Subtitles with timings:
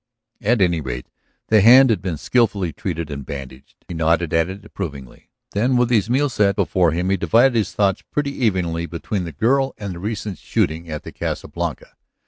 [0.41, 1.05] At any rate
[1.49, 5.29] the hand had been skilfully treated and bandaged; he nodded at it approvingly.
[5.51, 9.31] Then, with his meal set before him, he divided his thoughts pretty evenly between the
[9.31, 11.91] girl and the recent shooting at the Casa Blanca.